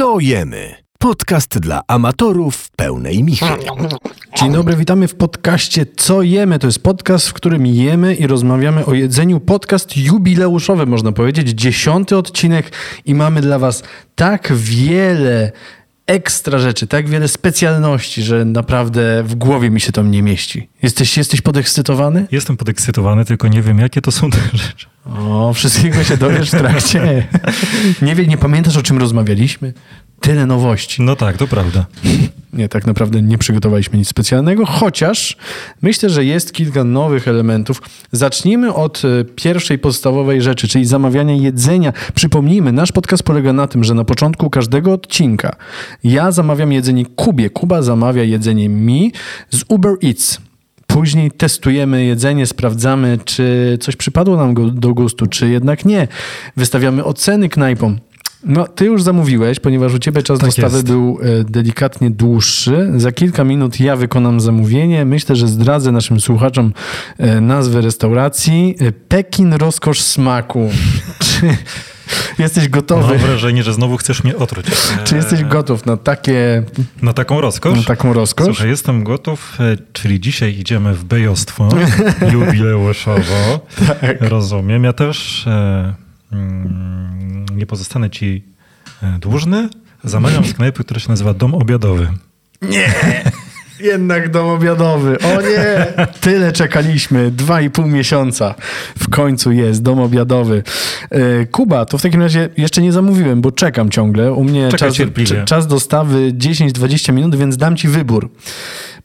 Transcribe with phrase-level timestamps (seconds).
[0.00, 0.74] Co jemy?
[0.98, 3.46] Podcast dla amatorów pełnej michy.
[4.36, 6.58] Dzień dobry, witamy w podcaście Co jemy?
[6.58, 9.40] To jest podcast, w którym jemy i rozmawiamy o jedzeniu.
[9.40, 12.72] Podcast jubileuszowy, można powiedzieć, dziesiąty odcinek
[13.04, 13.82] i mamy dla Was
[14.14, 15.52] tak wiele
[16.10, 20.68] ekstra rzeczy, tak wiele specjalności, że naprawdę w głowie mi się to nie mieści.
[20.82, 22.26] Jesteś, jesteś podekscytowany?
[22.30, 24.86] Jestem podekscytowany, tylko nie wiem, jakie to są te rzeczy.
[25.18, 27.28] O, wszystkiego się dowiesz w trakcie.
[28.02, 29.72] Nie wiem, nie pamiętasz, o czym rozmawialiśmy?
[30.20, 31.02] Tyle nowości.
[31.02, 31.86] No tak, to prawda.
[32.52, 35.36] Nie, tak naprawdę nie przygotowaliśmy nic specjalnego, chociaż
[35.82, 37.82] myślę, że jest kilka nowych elementów.
[38.12, 41.92] Zacznijmy od e, pierwszej podstawowej rzeczy, czyli zamawiania jedzenia.
[42.14, 45.56] Przypomnijmy, nasz podcast polega na tym, że na początku każdego odcinka
[46.04, 49.12] ja zamawiam jedzenie Kubie, Kuba zamawia jedzenie mi
[49.50, 50.38] z Uber Eats.
[50.86, 56.08] Później testujemy jedzenie, sprawdzamy, czy coś przypadło nam do gustu, czy jednak nie.
[56.56, 57.98] Wystawiamy oceny knajpom.
[58.44, 60.86] No, ty już zamówiłeś, ponieważ u ciebie czas Tak dostawy jest.
[60.86, 62.92] był e, delikatnie dłuższy.
[62.96, 65.04] Za kilka minut ja wykonam zamówienie.
[65.04, 66.72] Myślę, że zdradzę naszym słuchaczom
[67.18, 68.74] e, nazwę restauracji.
[68.80, 70.70] E, Pekin Rozkosz Smaku.
[71.24, 71.56] Czy
[72.38, 73.08] jesteś gotowy?
[73.08, 74.66] Mam wrażenie, że znowu chcesz mnie otruć.
[75.04, 76.62] Czy jesteś gotów na, takie,
[77.02, 77.78] Na taką rozkosz?
[77.78, 78.46] na taką rozkosz?
[78.46, 79.58] Słuchaj, jestem gotów,
[79.92, 81.68] czyli dzisiaj idziemy w bejostwo
[82.32, 83.60] jubileuszowo.
[83.86, 84.16] Tak.
[84.20, 84.84] Rozumiem.
[84.84, 85.94] Ja też e,
[87.54, 88.44] nie pozostanę ci
[89.02, 89.68] e, dłużny.
[90.04, 92.08] Zamawiam z knajpy, która się nazywa Dom Obiadowy.
[92.62, 92.92] Nie!
[93.80, 95.18] Jednak dom obiadowy.
[95.18, 95.86] O nie!
[96.20, 97.30] Tyle czekaliśmy.
[97.30, 98.54] Dwa i pół miesiąca.
[98.98, 100.62] W końcu jest dom obiadowy.
[101.10, 104.32] E, Kuba, to w takim razie jeszcze nie zamówiłem, bo czekam ciągle.
[104.32, 104.94] U mnie czas,
[105.44, 108.30] czas dostawy 10-20 minut, więc dam ci wybór.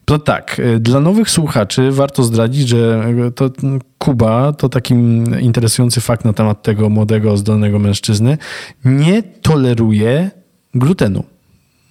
[0.06, 4.94] To tak, e, dla nowych słuchaczy warto zdradzić, że e, to mm, Kuba to taki
[4.94, 8.38] mm, interesujący fakt na temat tego młodego, zdolnego mężczyzny.
[8.86, 10.32] Nie toleruje
[10.74, 11.24] glutenu.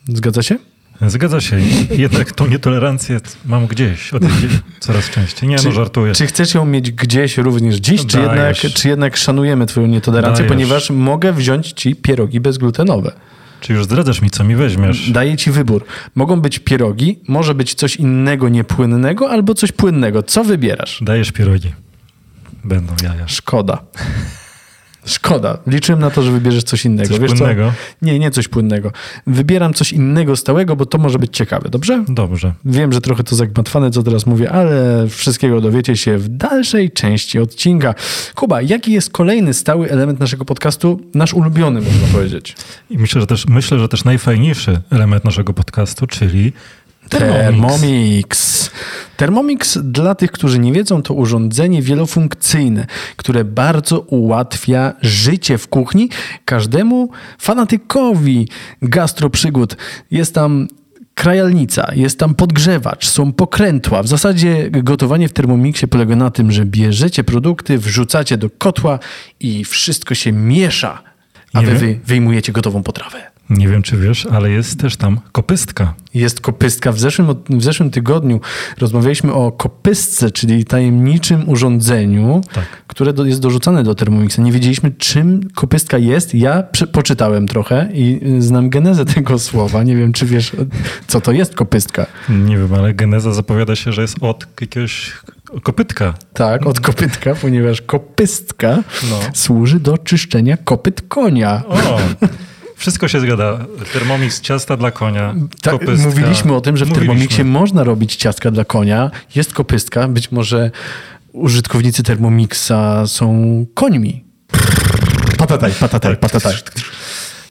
[0.09, 0.59] Zgadza się?
[1.07, 1.57] Zgadza się.
[1.91, 4.23] Jednak tą nietolerancję mam gdzieś od
[4.81, 5.49] coraz częściej.
[5.49, 6.13] Nie, no żartuję.
[6.13, 10.53] Czy chcesz ją mieć gdzieś również dziś, czy jednak, czy jednak szanujemy twoją nietolerancję, Dajesz.
[10.53, 13.13] ponieważ mogę wziąć ci pierogi bezglutenowe.
[13.65, 15.11] Czy już zdradzasz mi, co mi weźmiesz?
[15.11, 15.85] Daję ci wybór.
[16.15, 20.23] Mogą być pierogi, może być coś innego niepłynnego albo coś płynnego.
[20.23, 20.99] Co wybierasz?
[21.03, 21.73] Dajesz pierogi.
[22.65, 23.29] Będą jaja.
[23.29, 23.79] Szkoda.
[25.07, 25.59] Szkoda.
[25.67, 27.09] Liczyłem na to, że wybierzesz coś innego.
[27.09, 27.37] Coś Wiesz co?
[27.37, 27.73] płynnego?
[28.03, 28.93] Nie, nie coś płynnego.
[29.27, 32.05] Wybieram coś innego stałego, bo to może być ciekawe, dobrze?
[32.09, 32.55] Dobrze.
[32.65, 37.39] Wiem, że trochę to zagmatwane, co teraz mówię, ale wszystkiego dowiecie się w dalszej części
[37.39, 37.95] odcinka.
[38.35, 41.01] Kuba, jaki jest kolejny stały element naszego podcastu?
[41.15, 42.57] Nasz ulubiony, można powiedzieć.
[42.91, 46.53] I myślę, że też, myślę, że też najfajniejszy element naszego podcastu, czyli
[47.09, 48.71] Thermomix.
[49.17, 49.79] Thermomix.
[49.83, 56.09] Dla tych, którzy nie wiedzą, to urządzenie wielofunkcyjne, które bardzo ułatwia życie w kuchni
[56.45, 58.49] każdemu fanatykowi
[58.83, 59.77] gastroprzygód.
[60.11, 60.69] Jest tam
[61.15, 64.03] krajalnica, jest tam podgrzewacz, są pokrętła.
[64.03, 68.99] W zasadzie gotowanie w Thermomixie polega na tym, że bierzecie produkty, wrzucacie do kotła
[69.41, 71.03] i wszystko się miesza,
[71.53, 73.34] a wy wyjmujecie gotową potrawę.
[73.51, 75.95] Nie wiem, czy wiesz, ale jest też tam kopystka.
[76.15, 76.93] Jest kopystka.
[76.93, 78.41] W zeszłym, w zeszłym tygodniu
[78.79, 82.65] rozmawialiśmy o kopystce, czyli tajemniczym urządzeniu, Tak.
[82.87, 84.39] które do, jest dorzucane do Thermomixa.
[84.39, 86.35] Nie wiedzieliśmy, czym kopystka jest.
[86.35, 89.83] Ja przy, poczytałem trochę i y, znam genezę tego słowa.
[89.83, 90.53] Nie wiem, czy wiesz,
[91.07, 92.07] co to jest kopystka.
[92.29, 95.13] Nie wiem, ale geneza zapowiada się, że jest od jakiegoś
[95.63, 96.15] kopytka.
[96.33, 98.77] Tak, od kopytka, ponieważ kopystka
[99.11, 99.21] No.
[99.35, 101.63] służy do czyszczenia kopyt konia.
[101.69, 101.99] O!
[102.77, 103.59] Wszystko się zgada.
[103.93, 105.35] Termomix ciasta dla konia.
[105.63, 106.09] Tak, kopystka.
[106.09, 107.15] mówiliśmy o tym, że w Mówiliśmy.
[107.15, 109.11] Thermomixie można robić ciastka dla konia.
[109.35, 110.09] Jest kopystka.
[110.09, 110.71] Być może
[111.33, 114.25] użytkownicy Thermomixa są końmi.
[115.39, 116.55] Patataj, patataj, patataj.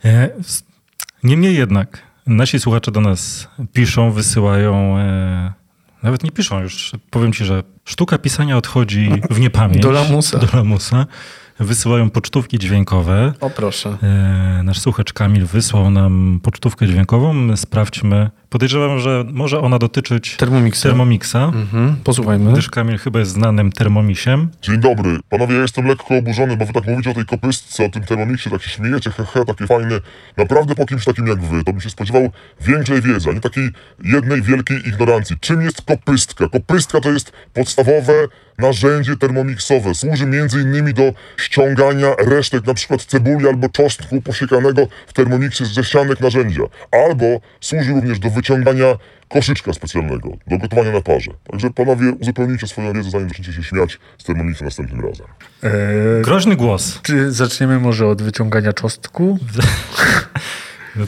[0.05, 0.29] E,
[1.23, 5.53] Niemniej jednak, nasi słuchacze do nas piszą, wysyłają, e,
[6.03, 9.81] nawet nie piszą już, powiem ci, że sztuka pisania odchodzi w niepamięć.
[9.81, 10.39] Do lamusa.
[10.39, 11.05] Do lamusa.
[11.59, 13.33] Wysyłają pocztówki dźwiękowe.
[13.41, 13.97] O proszę.
[14.03, 17.57] E, Nasz słuchacz Kamil wysłał nam pocztówkę dźwiękową.
[17.57, 18.29] Sprawdźmy.
[18.57, 20.83] Podejrzewam, że może ona dotyczyć Thermomixa.
[20.83, 22.51] Thermomixa, Mhm, posłuchajmy.
[22.51, 24.49] gdyż Kamil chyba jest znanym termomisiem.
[24.61, 25.19] Dzień dobry.
[25.29, 28.49] Panowie, ja jestem lekko oburzony, bo wy tak mówicie o tej kopystce, o tym termomiksie,
[28.49, 29.99] tak się śmiejecie, hehe, takie fajne.
[30.37, 32.29] Naprawdę po kimś takim jak wy, to bym się spodziewał
[32.61, 33.69] większej wiedzy, a nie takiej
[34.03, 35.35] jednej wielkiej ignorancji.
[35.39, 36.49] Czym jest kopystka?
[36.49, 38.13] Kopystka to jest podstawowe
[38.57, 39.93] narzędzie termomiksowe.
[39.93, 45.83] Służy między innymi do ściągania resztek, na przykład cebuli albo czosnku posiekanego w termomiksie ze
[45.83, 46.61] ścianek narzędzia.
[46.91, 47.25] Albo
[47.61, 48.42] służy również do wyciągania
[49.29, 51.31] koszyczka specjalnego, do gotowania na parze.
[51.51, 55.27] Także panowie uzupełnijcie swoją wiedzę, zanim zaczniecie się śmiać z termomiksem następnym razem.
[56.21, 56.99] Groźny głos.
[57.01, 59.39] Czy zaczniemy może od wyciągania czosnku?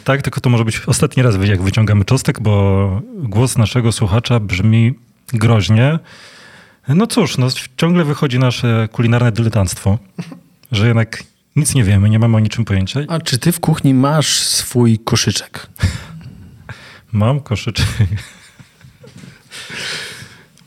[0.03, 4.93] Tak, tylko to może być ostatni raz, jak wyciągamy czostek, bo głos naszego słuchacza brzmi
[5.33, 5.99] groźnie.
[6.87, 7.47] No cóż, no,
[7.77, 9.97] ciągle wychodzi nasze kulinarne dyletanstwo,
[10.71, 11.23] że jednak
[11.55, 12.99] nic nie wiemy, nie mamy o niczym pojęcia.
[13.07, 15.67] A czy ty w kuchni masz swój koszyczek?
[17.15, 17.85] Mam koszyczek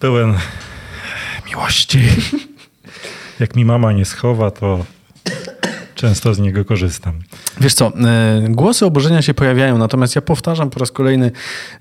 [0.01, 0.39] pełen
[1.47, 1.99] miłości.
[3.41, 4.85] Jak mi mama nie schowa, to
[5.99, 7.15] często z niego korzystam.
[7.61, 11.31] Wiesz co, e, głosy oburzenia się pojawiają, natomiast ja powtarzam po raz kolejny,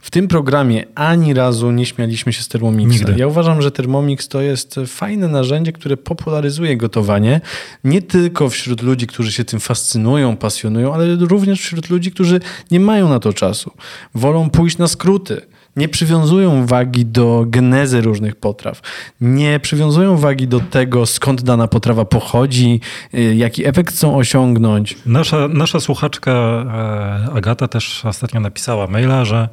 [0.02, 2.94] w tym programie ani razu nie śmialiśmy się z Thermomixa.
[2.94, 3.14] Nigdy.
[3.18, 7.42] Ja uważam, że Thermomix to jest fajne narzędzie, które popularyzuje gotowanie,
[7.84, 12.40] nie tylko wśród ludzi, którzy się tym fascynują, pasjonują, ale również wśród ludzi, którzy
[12.72, 13.72] nie mają na to czasu.
[14.16, 15.42] Wolą pójść na skróty.
[15.78, 18.82] Nie przywiązują wagi do genezy różnych potraw.
[19.22, 22.82] Nie przywiązują wagi do tego, skąd dana potrawa pochodzi,
[23.14, 24.98] y, jaki efekt chcą osiągnąć.
[25.06, 29.50] Nasza, nasza słuchaczka e, Agata też ostatnio napisała maila, że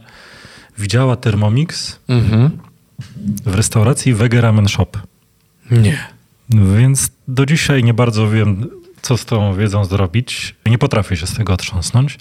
[0.79, 1.99] widziała Thermomix
[3.45, 4.91] w restauracji Wege Ramen Shop.
[5.71, 5.99] Nie.
[6.51, 8.71] Więc do dzisiaj nie bardzo wiem,
[9.03, 10.55] co z tą wiedzą zrobić.
[10.67, 12.19] Nie potrafię się z tego otrząsnąć.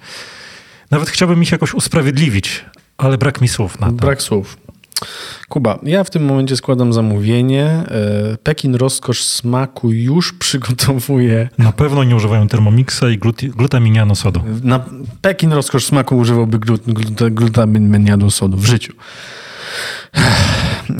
[0.91, 2.65] Nawet chciałbym ich jakoś usprawiedliwić,
[2.97, 3.93] ale brak mi słów na to.
[3.93, 4.57] Brak słów.
[5.49, 7.65] Kuba, ja w tym momencie składam zamówienie.
[7.65, 7.83] E,
[8.43, 11.49] Pekin Rozkosz Smaku już przygotowuje.
[11.57, 14.41] Na pewno nie używają Thermomixa i gluti- glutaminianu sodu.
[14.63, 14.85] Na
[15.21, 18.93] Pekin Rozkosz Smaku używałby glut, glut, glutaminianu sodu w życiu.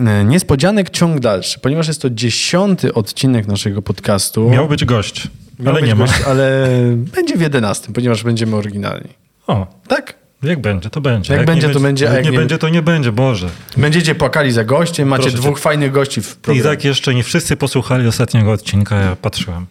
[0.06, 4.50] E, Niespodzianek ciąg dalszy, ponieważ jest to dziesiąty odcinek naszego podcastu.
[4.50, 6.06] Miał być gość, Miał ale być nie ma.
[6.06, 6.68] gość, Ale
[7.14, 9.08] będzie w jedenastym, ponieważ będziemy oryginalni.
[9.46, 10.23] O, Tak?
[10.48, 11.32] Jak będzie, to będzie.
[11.34, 13.48] Jak nie będzie, to będzie, a Jak jak nie, nie- będzie, to nie będzie, Boże.
[13.76, 15.42] Będziecie płakali za gościem, macie Proszę cię.
[15.42, 16.62] dwóch fajnych gości w I programie.
[16.76, 19.66] tak jeszcze nie wszyscy posłuchali ostatniego odcinka, ja patrzyłem.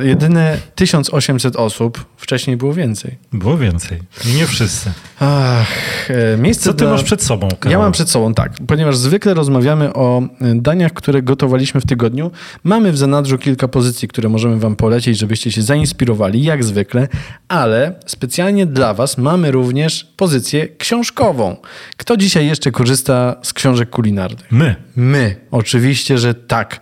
[0.00, 3.18] Jedyne 1800 osób, wcześniej było więcej.
[3.32, 3.98] Było więcej.
[4.36, 4.90] Nie wszyscy.
[5.20, 6.90] Ach, e, miejsce Co ty dla...
[6.90, 7.72] masz przed sobą, Karol?
[7.72, 12.30] Ja mam przed sobą, tak, ponieważ zwykle rozmawiamy o e, daniach, które gotowaliśmy w tygodniu.
[12.64, 17.08] Mamy w zanadrzu kilka pozycji, które możemy wam polecić, żebyście się zainspirowali, jak zwykle,
[17.48, 21.56] ale specjalnie dla was mamy również pozycję książkową.
[21.96, 24.46] Kto dzisiaj jeszcze korzysta z książek kulinarnych?
[24.52, 24.76] My.
[24.96, 26.80] My, oczywiście, że tak.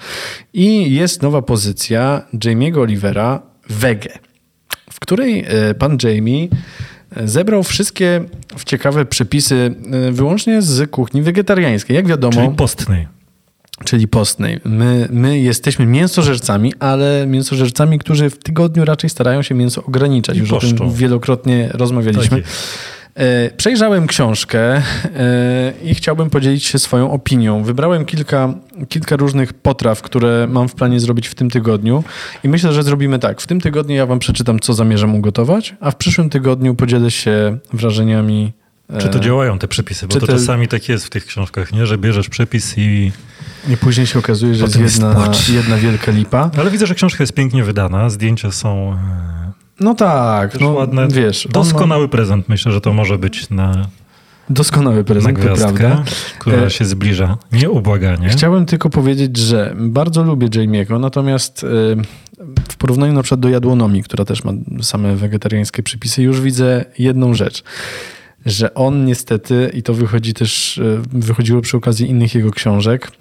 [0.53, 4.19] I jest nowa pozycja Jamie'ego Olivera, Wege,
[4.91, 6.49] w której e, pan Jamie
[7.17, 8.25] e, zebrał wszystkie
[8.67, 9.75] ciekawe przepisy
[10.09, 11.97] e, wyłącznie z kuchni wegetariańskiej.
[11.97, 13.07] Jak wiadomo, Czyli czyli, postnej.
[14.09, 14.61] postnej.
[14.65, 20.37] My, my jesteśmy mięsożercami, ale mięsożercami, którzy w tygodniu raczej starają się mięso ograniczać.
[20.37, 22.43] I Już o tym wielokrotnie rozmawialiśmy.
[22.43, 22.51] Tak
[23.57, 24.83] Przejrzałem książkę e,
[25.83, 27.63] i chciałbym podzielić się swoją opinią.
[27.65, 28.55] Wybrałem kilka,
[28.89, 32.05] kilka różnych potraw, które mam w planie zrobić w tym tygodniu
[32.45, 33.41] i myślę, że zrobimy tak.
[33.41, 37.59] W tym tygodniu ja wam przeczytam, co zamierzam ugotować, a w przyszłym tygodniu podzielę się
[37.73, 38.53] wrażeniami.
[38.95, 40.07] e, Czy to działają te przepisy?
[40.07, 41.87] Bo to te- czasami tak jest w tych książkach, nie?
[41.87, 43.13] Że bierzesz przepis i...
[43.69, 45.49] I później się okazuje, że jest Potem jest jedna, płacz.
[45.49, 46.51] jedna wielka lipa.
[46.59, 51.09] Ale widzę, że książka jest pięknie wydana, zdjęcia są e, No tak, też no, ładne.
[51.09, 51.47] wiesz.
[51.47, 53.87] on ma Doskonały prezent, myślę, że to może być na,
[54.51, 56.05] Doskonały na prezent, to gwiazdkę, prawda.
[56.39, 57.39] która E, się zbliża.
[57.53, 58.29] Nieubłaganie.
[58.29, 61.67] Chciałem tylko powiedzieć, że bardzo lubię Jamie'ego, natomiast y,
[62.69, 67.35] w porównaniu na przykład do Jadłonomii, która też ma same wegetariańskie przepisy, już widzę jedną
[67.35, 67.63] rzecz,
[68.47, 73.13] że on niestety, i to wychodzi też, y, wychodziło przy okazji innych jego książek,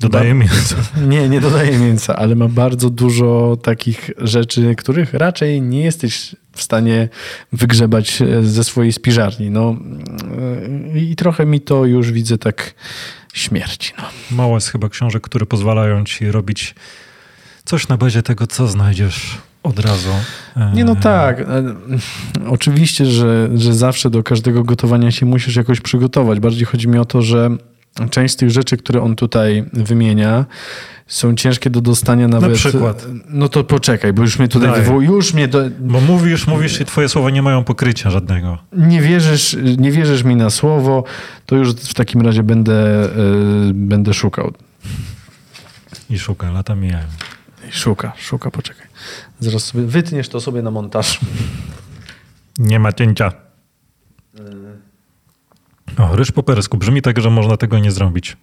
[0.00, 0.76] Dodaję ba- mięso.
[1.08, 6.62] nie, nie dodaje mięsa, ale ma bardzo dużo takich rzeczy, których raczej nie jesteś w
[6.62, 7.08] stanie
[7.52, 9.50] wygrzebać e, ze swojej spiżarni.
[9.50, 9.76] No,
[10.94, 12.74] y, I trochę mi to już widzę tak
[13.34, 13.92] śmierci.
[13.98, 14.04] No.
[14.36, 16.74] Mało jest chyba książek, które pozwalają ci robić
[17.64, 20.10] coś na bazie tego, co znajdziesz od razu.
[20.56, 21.40] E, Nie, no tak.
[21.40, 21.46] E,
[22.48, 26.40] Oczywiście, że, że zawsze do każdego gotowania się musisz jakoś przygotować.
[26.40, 27.50] Bardziej chodzi mi o to, że
[28.10, 30.44] część z tych rzeczy, które on tutaj wymienia,
[31.06, 32.52] są ciężkie do dostania nawet.
[32.52, 33.06] przykład?
[33.28, 34.80] No to poczekaj, bo już mnie tutaj Daj.
[34.80, 35.08] wywołuje.
[35.08, 35.62] Już mnie do...
[35.80, 38.58] Bo mówisz, mówisz i twoje słowa nie mają pokrycia żadnego.
[38.72, 41.04] nie, wierzysz, nie wierzysz mi na słowo,
[41.46, 43.08] to już w takim razie będę, e,
[43.74, 44.52] będę szukał.
[46.10, 47.06] I szuka, lata mijają.
[47.70, 48.86] Szuka, szuka, poczekaj.
[49.40, 51.20] Zaraz sobie wytniesz to sobie na montaż.
[52.58, 53.45] Nie ma cięcia.
[55.98, 56.78] O, ryż po persku.
[56.78, 58.36] Brzmi tak, że można tego nie zrobić.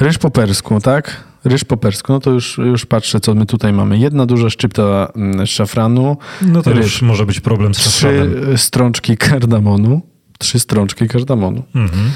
[0.00, 1.24] Ryż po persku, tak?
[1.44, 2.12] Ryż po persku.
[2.12, 3.98] No to już, już patrzę, co my tutaj mamy.
[3.98, 6.84] Jedna duża szczypta mm, szafranu, No to Ryż.
[6.84, 8.58] już może być problem z trzy szafranem.
[8.58, 10.00] strączki kardamonu,
[10.38, 11.62] trzy strączki kardamonu.
[11.74, 12.10] Mhm.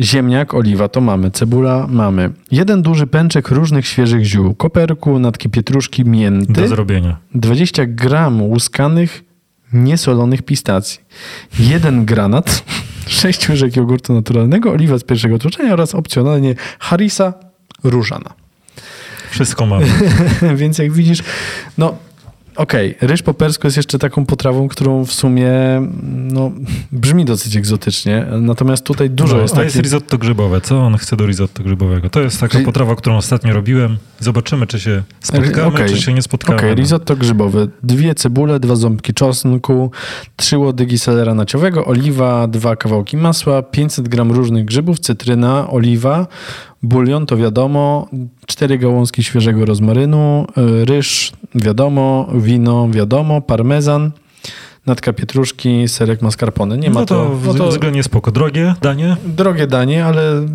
[0.00, 1.30] Ziemniak, oliwa, to mamy.
[1.30, 2.30] Cebula, mamy.
[2.50, 4.54] Jeden duży pęczek różnych świeżych ziół.
[4.54, 6.52] Koperku, natki pietruszki, mięty.
[6.52, 7.16] Do zrobienia.
[7.34, 9.24] 20 gram łuskanych
[9.72, 11.00] niesolonych pistacji,
[11.58, 12.64] jeden granat,
[13.06, 17.34] sześć łyżek jogurtu naturalnego, oliwa z pierwszego tłuczenia oraz opcjonalnie harisa
[17.84, 18.34] różana.
[19.30, 19.86] Wszystko mamy.
[20.60, 21.22] Więc jak widzisz,
[21.78, 21.96] no
[22.56, 25.50] okej, ryż po persku jest jeszcze taką potrawą, którą w sumie
[26.12, 26.50] no,
[26.92, 29.84] brzmi dosyć egzotycznie, natomiast tutaj dużo No, jest a jest takich...
[29.84, 30.60] risotto grzybowe.
[30.60, 32.10] Co on chce do risotto grzybowego?
[32.10, 33.96] To jest taka potrawa, którą ostatnio robiłem.
[34.20, 35.88] Zobaczymy, czy się spotkamy, Okej.
[35.88, 36.58] czy się nie spotkamy.
[36.58, 36.74] Okej, No.
[36.76, 37.66] risotto grzybowe.
[37.82, 39.90] Dwie cebule, dwa ząbki czosnku,
[40.36, 46.26] trzy łodygi selera naciowego, oliwa, dwa kawałki masła, 500 gram różnych grzybów, cytryna, oliwa,
[46.82, 48.08] bulion, to wiadomo,
[48.46, 50.46] cztery gałązki świeżego rozmarynu,
[50.82, 54.10] y, ryż, wiadomo, wino, wiadomo, parmezan,
[54.86, 56.78] natka pietruszki, serek mascarpone.
[56.78, 58.30] Nie ma No to, no to względnie spoko.
[58.30, 60.46] Drogie danie drogie danie, ale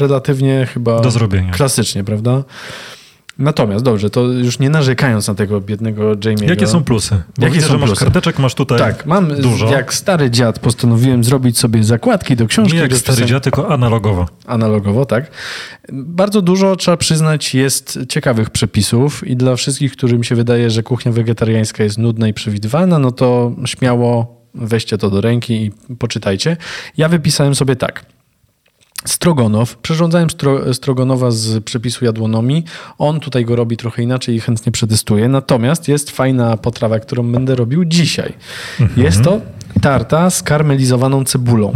[0.00, 1.52] relatywnie chyba do zrobienia.
[1.52, 2.42] klasycznie, prawda?
[3.38, 6.48] Natomiast dobrze, to już nie narzekając na tego biednego Jamie'ego.
[6.48, 7.22] Jakie są plusy?
[7.38, 8.04] Bo Jakie widzę, są że masz plusy?
[8.04, 9.66] karteczek, masz tutaj Tak, mam dużo.
[9.72, 12.74] jak stary dziad postanowiłem zrobić sobie zakładki do książki.
[12.74, 14.28] Nie jak do stary dziad, tylko analogowo.
[14.46, 15.30] Analogowo, tak.
[15.92, 21.12] Bardzo dużo, trzeba przyznać, jest ciekawych przepisów i dla wszystkich, którym się wydaje, że kuchnia
[21.12, 26.56] wegetariańska jest nudna i przewidywalna, no to śmiało weźcie to do ręki i poczytajcie.
[26.96, 28.04] Ja wypisałem sobie tak.
[29.04, 29.76] Strogonow.
[29.76, 32.64] Przyrządzałem stro, Strogonowa z przepisu jadłonomii.
[32.98, 35.28] On tutaj go robi trochę inaczej i chętnie przetestuję.
[35.28, 38.32] Natomiast jest fajna potrawa, którą będę robił dzisiaj.
[38.96, 39.40] Jest to
[39.80, 41.72] tarta z karmelizowaną cebulą.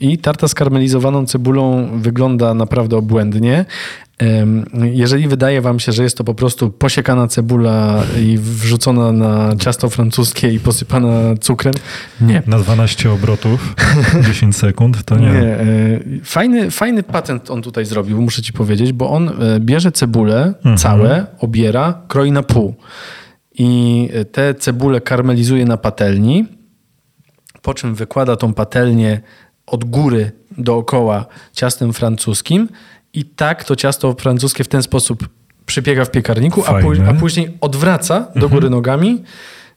[0.00, 3.64] I tarta z karmelizowaną cebulą wygląda naprawdę obłędnie.
[4.92, 9.88] Jeżeli wydaje wam się, że jest to po prostu posiekana cebula i wrzucona na ciasto
[9.90, 11.10] francuskie i posypana
[11.40, 11.74] cukrem,
[12.20, 12.42] nie.
[12.46, 13.74] Na 12 obrotów,
[14.28, 15.26] 10 sekund, to nie.
[15.26, 15.32] Nie.
[15.32, 15.64] e,
[16.24, 21.26] Fajny, fajny patent on tutaj zrobił, muszę ci powiedzieć, bo on e, bierze cebulę całe,
[21.40, 22.74] obiera, kroi na pół.
[23.58, 26.46] I e, te cebule karmelizuje na patelni,
[27.62, 29.20] po czym wykłada tą patelnię
[29.66, 32.68] od góry dookoła ciastem francuskim
[33.14, 35.28] i tak to ciasto francuskie w ten sposób
[35.66, 39.22] przypiega w piekarniku, a, a później odwraca do góry nogami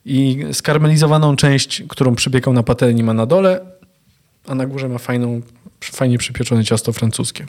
[0.06, 3.60] i skarmelizowaną część, którą przypiekał na patelni ma na dole,
[4.48, 5.42] a na górze ma fajną,
[5.82, 7.46] fajnie przypieczone ciasto francuskie.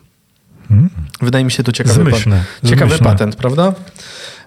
[1.21, 3.73] Wydaje mi się to ciekawy, Zmyślne, pa- ciekawy patent, prawda?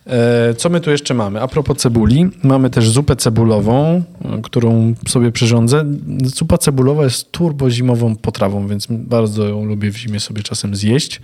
[0.07, 1.41] E, Co my tu jeszcze mamy?
[1.41, 5.85] A propos cebuli, mamy też zupę cebulową, e, którą sobie przyrządzę.
[6.23, 11.21] Zupa cebulowa jest turbozimową potrawą, więc bardzo ją lubię w zimie sobie czasem zjeść.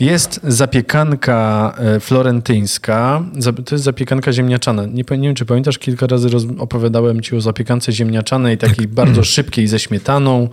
[0.00, 3.22] Jest zapiekanka e, florentyńska.
[3.66, 4.86] To jest zapiekanka ziemniaczana.
[4.86, 9.68] Nie, nie wiem, czy pamiętasz, kilka razy opowiadałem ci o zapiekance ziemniaczanej, takiej bardzo szybkiej
[9.68, 10.48] ze śmietaną,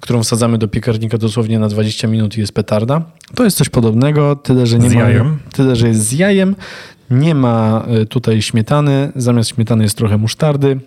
[0.00, 3.02] którą wsadzamy do piekarnika dosłownie na 20 minut i jest petarda.
[3.34, 5.38] To jest coś podobnego, tyle, że nie Z ma, jajem?
[5.52, 6.56] Tyle, że jest z jajem.
[7.10, 9.12] Nie ma e, tutaj śmietany.
[9.16, 10.80] Zamiast śmietany jest trochę musztardy.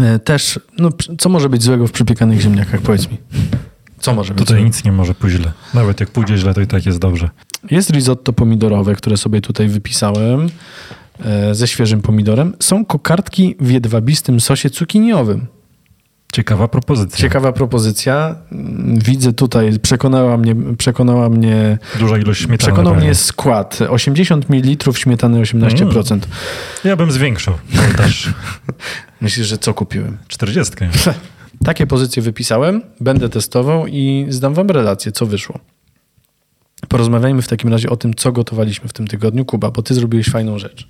[0.00, 2.80] E, Też, no, co może być złego w przypiekanych ziemniakach?
[2.80, 3.18] Powiedz mi.
[3.98, 5.52] Co może być Tutaj nic nie może pójść źle.
[5.74, 7.30] Nawet jak pójdzie źle, to i tak jest dobrze.
[7.70, 10.48] Jest risotto pomidorowe, które sobie tutaj wypisałem
[11.24, 12.54] e, ze świeżym pomidorem.
[12.60, 15.46] Są kokardki w jedwabistym sosie cukiniowym.
[16.32, 17.18] Ciekawa propozycja.
[17.18, 18.36] Ciekawa propozycja.
[18.52, 22.58] Mm, Widzę tutaj, przekonała mnie, przekonała mnie Duża ilość śmietany.
[22.58, 23.06] przekonał pewnie.
[23.08, 23.78] mnie skład.
[23.88, 26.18] 80 ml śmietany 18%.
[26.84, 28.32] Ja bym zwiększył woltaż.
[29.20, 30.18] Myślisz, że co kupiłem?
[30.28, 30.74] 40.
[31.64, 35.58] Takie pozycje wypisałem, będę testował i zdam wam relację, co wyszło.
[36.88, 39.44] Porozmawiajmy w takim razie o tym, co gotowaliśmy w tym tygodniu.
[39.44, 40.88] Kuba, bo ty zrobiłeś fajną rzecz.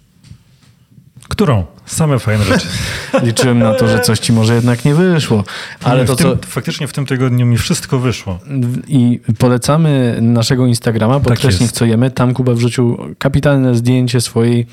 [1.28, 1.64] Którą?
[1.86, 2.66] Same fajne rzeczy.
[3.22, 5.44] Liczyłem na to, że coś ci może jednak nie wyszło.
[5.82, 6.46] Ale w to, tym, co...
[6.46, 8.38] Faktycznie w tym tygodniu mi wszystko wyszło.
[8.88, 11.74] I polecamy naszego Instagrama, podkreśnik jest.
[11.74, 12.10] co jemy.
[12.10, 14.66] Tam Kuba wrzucił kapitalne zdjęcie swojej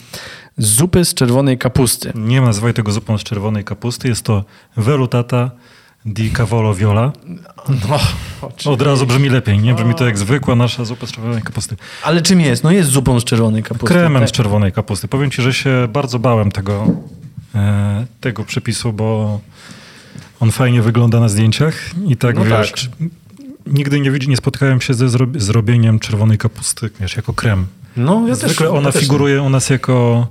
[0.57, 2.11] zupy z czerwonej kapusty.
[2.15, 4.07] Nie nazywaj tego zupą z czerwonej kapusty.
[4.07, 4.43] Jest to
[4.77, 5.51] velutata
[6.05, 7.11] di cavolo viola.
[7.89, 7.99] No,
[8.71, 9.59] Od razu brzmi lepiej.
[9.59, 11.75] Nie brzmi to jak zwykła nasza zupa z czerwonej kapusty.
[12.03, 12.63] ale czym jest?
[12.63, 13.87] No jest zupą z czerwonej kapusty.
[13.95, 14.29] Kremem Tak.
[14.29, 15.07] z czerwonej kapusty.
[15.07, 16.87] Powiem ci, że się bardzo bałem tego,
[17.55, 19.39] e, tego przepisu, bo
[20.39, 21.75] on fajnie wygląda na zdjęciach
[22.07, 22.79] i tak No wiesz, tak.
[23.67, 27.67] nigdy nie, widzi- nie spotkałem się ze zro, zrobieniem czerwonej kapusty, wiesz, jako krem.
[27.97, 29.01] No, ja Zwykle też, ona ja też.
[29.01, 30.27] figuruje u nas jako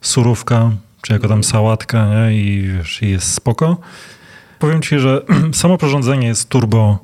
[0.00, 0.70] surówka,
[1.02, 2.36] czy jako tam sałatka, nie?
[2.38, 3.76] I wiesz, i jest spoko.
[4.58, 5.22] Powiem ci, że
[5.52, 6.98] samo przyrządzenie jest turbo,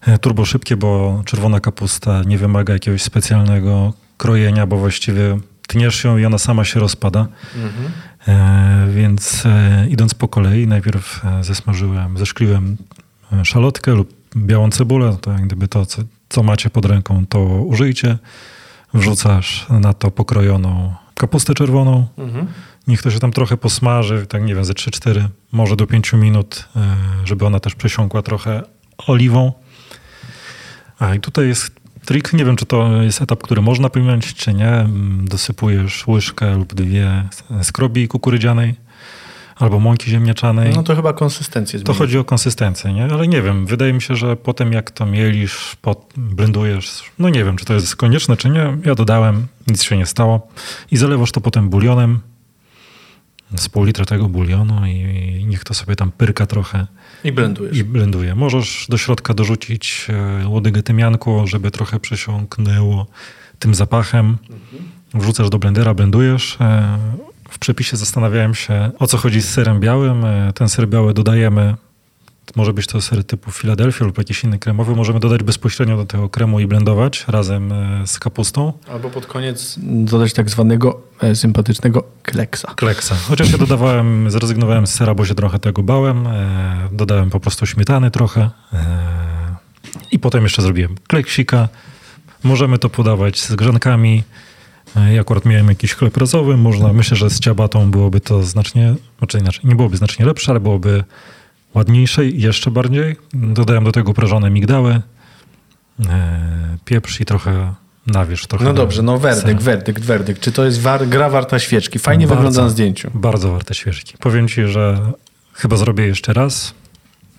[0.00, 6.18] e, turbo szybkie, bo czerwona kapusta nie wymaga jakiegoś specjalnego krojenia, bo właściwie tniesz ją
[6.18, 7.26] i ona sama się rozpada.
[7.56, 7.92] Mhm.
[8.28, 12.76] E, więc e, idąc po kolei, najpierw e, zesmażyłem, zeszkliłem
[13.32, 17.40] e, szalotkę lub białą cebulę, to jak gdyby to, co, co macie pod ręką, to
[17.44, 18.18] użyjcie.
[18.94, 22.46] Wrzucasz na to pokrojoną kapustę czerwoną, Mhm.
[22.86, 26.68] Niech to się tam trochę posmaży, tak nie wiem, ze 3-4, może do 5 minut,
[26.76, 28.62] e, żeby ona też przesiąkła trochę
[29.06, 29.52] oliwą.
[30.98, 31.70] A i tutaj jest
[32.06, 34.68] trik, nie wiem, czy to jest etap, który można pominąć, czy nie.
[34.68, 37.28] Mm, Dosypujesz łyżkę lub dwie
[37.62, 38.74] skrobi kukurydzianej
[39.56, 40.72] albo mąki ziemniaczanej.
[40.74, 41.98] No to chyba konsystencję To zmieni.
[41.98, 43.04] chodzi o konsystencję, nie?
[43.04, 47.44] Ale nie wiem, wydaje mi się, że potem jak to mielisz, pot, blendujesz, no nie
[47.44, 48.76] wiem, czy to jest konieczne, czy nie.
[48.84, 50.48] Ja dodałem, nic się nie stało.
[50.90, 52.20] I zalewasz to potem bulionem,
[53.56, 56.86] z pół litra tego bulionu i, niech to sobie tam pyrka trochę
[57.24, 57.76] I blendujesz.
[57.76, 58.34] i blenduje.
[58.34, 60.06] Możesz do środka dorzucić
[60.42, 63.06] e, łodygę tymianku, żeby trochę przesiąknęło
[63.58, 64.36] tym zapachem.
[65.14, 66.56] Wrzucasz do blendera, blendujesz.
[66.60, 66.98] E,
[67.50, 70.24] W przepisie zastanawiałem się, o co chodzi z serem białym.
[70.24, 71.74] E, Ten ser biały dodajemy,
[72.56, 74.96] może być to ser typu Philadelphia lub jakiś inny kremowy.
[74.96, 78.72] Możemy dodać bezpośrednio do tego kremu i blendować razem e, z kapustą.
[78.88, 82.74] Albo pod koniec dodać tak zwanego e, sympatycznego kleksa.
[82.76, 83.14] Kleksa.
[83.14, 86.26] Chociaż ja dodawałem, zrezygnowałem z sera, bo się trochę tego bałem.
[86.26, 88.50] E, dodałem po prostu śmietany trochę.
[88.72, 88.86] E,
[90.12, 91.68] I potem jeszcze zrobiłem kleksika.
[92.44, 94.22] Możemy to podawać z grzankami.
[95.10, 96.56] Ja akurat miałem jakiś chleb razowy.
[96.56, 100.60] Można, myślę, że z ciabatą byłoby to znacznie, znaczy inaczej, nie byłoby znacznie lepsze, ale
[100.60, 101.04] byłoby
[101.76, 103.16] ładniejsze i jeszcze bardziej.
[103.34, 105.00] Dodałem do tego prażone migdały,
[106.08, 107.74] e, pieprz i trochę
[108.06, 108.46] nawierz.
[108.46, 110.40] Trochę No dobrze, no werdykt, werdykt, werdykt.
[110.42, 111.98] Czy to jest war, gra warta świeczki?
[111.98, 112.36] Fajnie Bardzo.
[112.36, 113.10] wygląda na zdjęciu.
[113.14, 114.14] Bardzo warte świeżki.
[114.20, 115.12] Powiem ci, że
[115.52, 116.74] chyba zrobię jeszcze raz,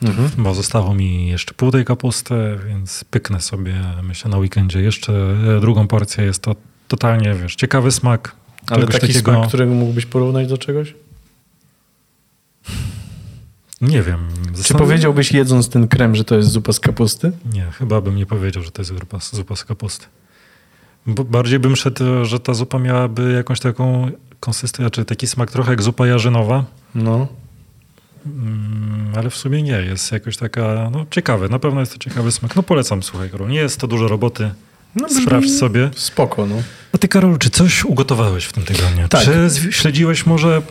[0.03, 0.29] Mhm.
[0.37, 2.35] bo zostało mi jeszcze pół tej kapusty,
[2.67, 5.13] więc pyknę sobie, myślę, na weekendzie jeszcze
[5.57, 6.23] e, drugą porcję.
[6.23, 6.55] Jest to
[6.87, 8.35] totalnie, wiesz, ciekawy smak.
[8.69, 10.93] Ale taki takiego, smak, którego mógłbyś porównać do czegoś?
[13.81, 14.19] Nie wiem.
[14.55, 17.31] Czy zastan- powiedziałbyś jedząc ten krem, że to jest zupa z kapusty?
[17.53, 20.05] Nie, chyba bym nie powiedział, że to jest zupa, zupa z kapusty.
[21.07, 25.71] Bo bardziej bym szedł, że ta zupa miałaby jakąś taką konsystencję, czy taki smak trochę
[25.71, 26.65] jak zupa jarzynowa.
[26.95, 27.27] No.
[28.25, 32.31] Mm, ale w sumie nie, jest jakoś taka, no ciekawe, na pewno jest to ciekawy
[32.31, 32.55] smak.
[32.55, 34.51] No polecam, słuchaj Karol, nie jest to dużo roboty,
[34.95, 35.89] No, sprawdź sobie.
[35.95, 36.55] Spoko, no.
[36.93, 39.07] A ty Karol, czy coś ugotowałeś w tym tygodniu?
[39.07, 39.23] Tak.
[39.23, 40.61] Czy śledziłeś może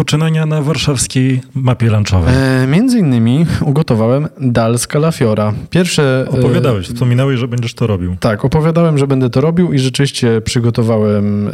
[0.00, 2.34] poczynania na warszawskiej mapie lunchowej?
[2.62, 5.52] E, między innymi ugotowałem dal z kalafiora.
[5.70, 6.24] Pierwsze...
[6.26, 8.16] e, Opowiadałeś, wspominałeś, że będziesz to robił.
[8.20, 11.52] Tak, opowiadałem, że będę to robił i rzeczywiście przygotowałem e,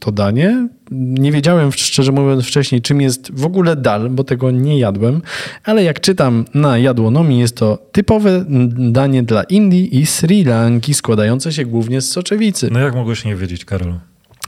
[0.00, 0.68] to danie.
[0.90, 5.22] Nie wiedziałem, szczerze mówiąc, wcześniej, czym jest w ogóle dal, bo tego nie jadłem,
[5.64, 8.44] ale jak czytam na jadłonomii, jest to typowe
[8.78, 12.68] danie dla Indii i Sri Lanki, składające się głównie z soczewicy.
[12.72, 13.94] No jak mogłeś nie wiedzieć, Karol?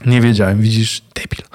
[0.05, 1.45] Nie wiedziałem, widzisz, debil.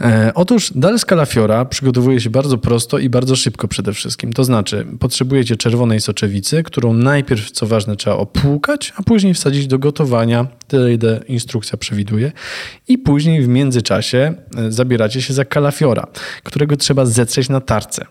[0.00, 4.32] E, otóż dal z kalafiora przygotowuje się bardzo prosto i bardzo szybko przede wszystkim.
[4.32, 9.78] To znaczy, potrzebujecie czerwonej soczewicy, którą najpierw, co ważne, trzeba opłukać, a później wsadzić do
[9.78, 12.32] gotowania, tyle ile instrukcja przewiduje.
[12.88, 16.06] I później w międzyczasie e, zabieracie się za kalafiora,
[16.42, 18.06] którego trzeba zetrzeć na tarce.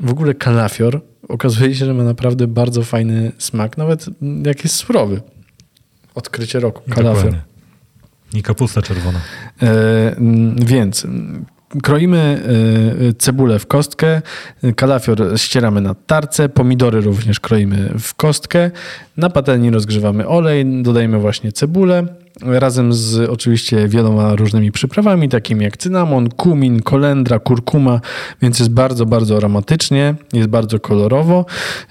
[0.00, 4.76] W ogóle kalafior okazuje się, że ma naprawdę bardzo fajny smak, nawet mm, jak jest
[4.76, 5.20] surowy.
[6.14, 6.82] Odkrycie roku.
[6.90, 7.14] Kalafior.
[7.14, 7.57] Dokładnie.
[8.34, 9.20] I kapusta czerwona.
[9.62, 10.16] E,
[10.66, 11.06] Więc
[11.82, 12.42] kroimy
[13.10, 14.22] e, cebulę w kostkę,
[14.76, 18.70] kalafior ścieramy na tarce, pomidory również kroimy w kostkę.
[19.16, 22.06] Na patelni rozgrzewamy olej, dodajemy właśnie cebulę.
[22.42, 28.00] Razem z oczywiście wieloma różnymi przyprawami, takimi jak cynamon, kumin, kolendra, kurkuma,
[28.42, 31.46] więc jest bardzo, bardzo aromatycznie, jest bardzo kolorowo.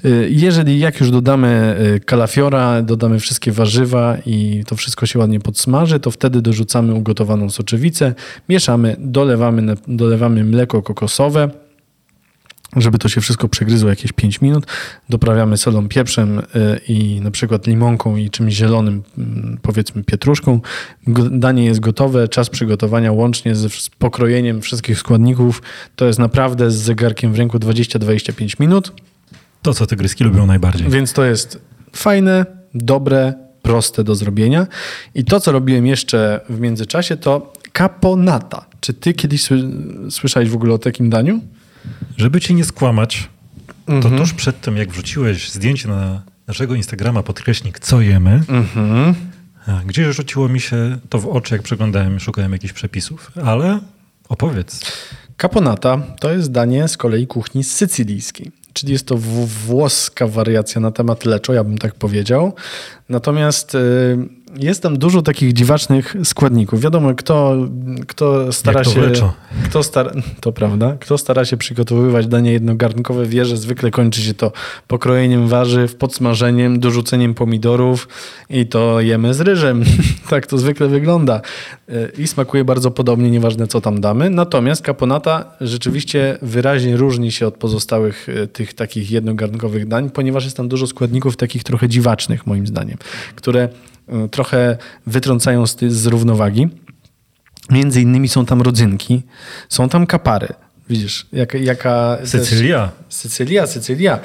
[0.05, 5.39] Y, Jeżeli jak już dodamy y, kalafiora, dodamy wszystkie warzywa i to wszystko się ładnie
[5.39, 8.13] podsmaży, to wtedy dorzucamy ugotowaną soczewicę,
[8.49, 11.49] mieszamy, dolewamy, dolewamy mleko kokosowe,
[12.75, 14.65] żeby to się wszystko przegryzło jakieś 5 minut.
[15.09, 16.43] Doprawiamy solą, pieprzem y,
[16.87, 20.61] i na przykład limonką i czymś zielonym, mm, powiedzmy pietruszką.
[21.31, 22.27] Danie jest gotowe.
[22.27, 25.61] Czas przygotowania łącznie z pokrojeniem wszystkich składników
[25.95, 28.91] to jest naprawdę z zegarkiem w ręku 20-25 minut.
[29.61, 30.89] To, co tygryski lubią najbardziej.
[30.89, 31.59] Więc to jest
[31.95, 34.67] fajne, dobre, proste do zrobienia.
[35.15, 38.65] I to, co robiłem jeszcze w międzyczasie, to caponata.
[38.79, 41.41] Czy ty kiedyś sły- słyszałeś w ogóle o takim daniu?
[42.17, 43.29] Żeby ci nie skłamać,
[43.85, 44.17] to Mhm.
[44.17, 49.15] tuż przed tym, jak wrzuciłeś zdjęcie na naszego Instagrama, podkreśnik, co jemy, Mhm.
[49.67, 53.31] a, gdzieś rzuciło mi się to w oczy, jak przeglądałem, szukałem jakichś przepisów.
[53.45, 53.79] Ale
[54.29, 54.79] opowiedz.
[55.41, 59.17] Caponata to jest danie z kolei kuchni sycylijskiej, czyli jest to
[59.65, 62.53] włoska wariacja na temat leczo, ja bym tak powiedział.
[63.09, 63.79] Natomiast y,
[64.59, 66.81] jest tam dużo takich dziwacznych składników.
[66.81, 67.55] Wiadomo, kto,
[68.07, 69.31] kto stara Jak to się.
[69.65, 70.97] Kto stara, to prawda.
[70.99, 74.51] Kto stara się przygotowywać danie jednogarnkowe, wie, że zwykle kończy się to
[74.87, 78.07] pokrojeniem warzyw, podsmażeniem, dorzuceniem pomidorów
[78.49, 79.83] i to jemy z ryżem.
[80.29, 81.41] tak to zwykle wygląda.
[81.89, 84.29] Y, I smakuje bardzo podobnie, nieważne co tam damy.
[84.29, 90.57] Natomiast kaponata rzeczywiście wyraźnie różni się od pozostałych y, tych takich jednogarnkowych dań, ponieważ jest
[90.57, 92.97] tam dużo składników takich trochę dziwacznych, moim zdaniem,
[93.35, 93.69] które
[94.31, 96.67] trochę wytrącają z, z równowagi.
[97.69, 99.23] Między innymi są tam rodzynki,
[99.69, 100.47] są tam kapary.
[100.89, 102.17] Widzisz, jak, jaka...
[102.21, 102.91] też- Sycylia.
[103.09, 104.19] Sycylia, Sycylia.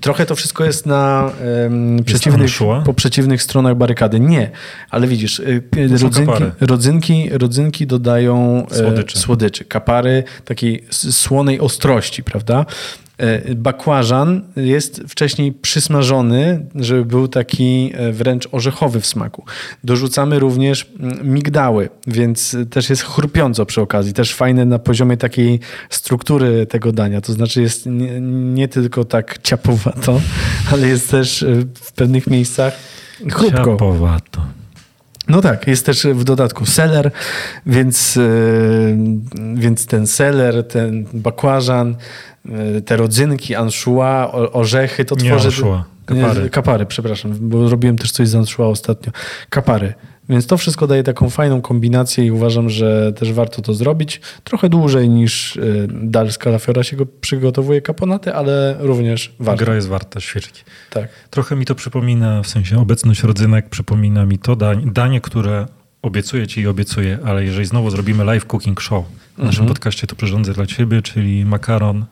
[0.00, 1.30] Trochę to wszystko jest na
[1.66, 2.50] em, przeciwnych,
[2.84, 4.20] po przeciwnych stronach barykady.
[4.20, 4.50] Nie,
[4.90, 5.62] ale widzisz, y,
[6.02, 9.18] rodzynki, rodzynki, rodzynki dodają e, Słodyczy.
[9.18, 12.66] słodyczy, kapary takiej słonej ostrości, prawda?
[13.20, 19.44] E, Bakłażan jest wcześniej przysmażony, żeby był taki e, wręcz orzechowy w smaku.
[19.84, 24.12] Dorzucamy również mm, migdały, więc też jest chrupiąco przy okazji.
[24.12, 27.20] Też fajne na poziomie takiej struktury tego dania.
[27.20, 28.20] To znaczy jest nie,
[28.54, 30.20] nie tylko tak ciapowato,
[30.72, 32.76] ale jest też e, w pewnych miejscach
[33.30, 33.56] chrupko.
[33.56, 34.40] Ciapowato.
[35.28, 37.10] No tak, jest też w dodatku seler,
[37.66, 38.18] więc,
[39.54, 41.96] więc ten seler, ten bakłażan,
[42.86, 45.48] te rodzynki, o- orzechy, to Nie tworzy...
[45.48, 46.42] anchois, kapary.
[46.42, 49.12] Nie, kapary, przepraszam, bo robiłem też coś z anchois ostatnio.
[49.50, 49.94] Kapary.
[50.28, 54.20] Więc to wszystko daje taką fajną kombinację i uważam, że też warto to zrobić.
[54.44, 59.64] Trochę dłużej niż yy, Dal z Calafiora się go przygotowuje kaponaty, ale również warto.
[59.64, 60.64] Gra jest warta ćwiczyć.
[60.90, 61.08] Tak.
[61.30, 65.66] Trochę mi to przypomina, w sensie obecność rodzynek przypomina mi to dań, danie, które
[66.02, 69.04] obiecuję ci i obiecuję, ale jeżeli znowu zrobimy live cooking show
[69.38, 72.04] w naszym podcaście, to przyrządzę dla ciebie, czyli makaron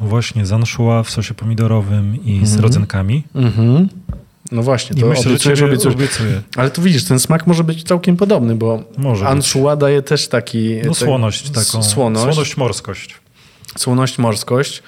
[0.00, 3.24] właśnie z anchois w sosie pomidorowym i z rodzynkami.
[3.34, 3.88] Mhm.
[4.52, 5.94] No właśnie, I to myślę, że obiecujesz, obiecujesz.
[5.96, 6.42] obiecuję.
[6.56, 9.54] Ale tu widzisz, ten smak może być całkiem podobny, bo Może być.
[9.78, 10.74] daje też taki...
[10.86, 11.82] No słoność taką.
[11.82, 13.14] Słoność, Słoność, morskość.
[13.78, 14.82] słoność, morskość.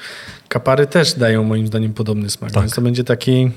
[0.49, 2.63] Kapary też dają moim zdaniem podobny smak, Tak.
[2.63, 3.51] więc to będzie taki...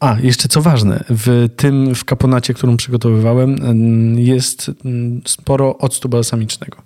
[0.00, 6.08] A, jeszcze co ważne, w tym, w kaponacie, którą przygotowywałem, mm, jest mm, sporo octu
[6.08, 6.76] balsamicznego.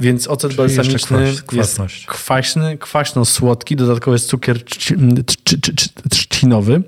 [0.00, 5.88] Więc ocet Czyli balsamiczny kwas- jest kwaśny, kwaśno-słodki, dodatkowo jest cukier trzci- trz- trz- trz-
[6.10, 6.82] trzcinowy,